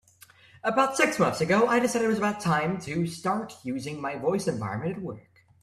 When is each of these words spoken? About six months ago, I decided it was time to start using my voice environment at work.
About 0.63 0.97
six 0.97 1.19
months 1.19 1.41
ago, 1.41 1.67
I 1.67 1.77
decided 1.77 2.09
it 2.09 2.19
was 2.19 2.43
time 2.43 2.81
to 2.81 3.05
start 3.05 3.53
using 3.61 4.01
my 4.01 4.15
voice 4.15 4.47
environment 4.47 4.97
at 4.97 5.03
work. 5.03 5.45